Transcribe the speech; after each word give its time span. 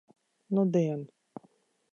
Nudien. 0.53 1.05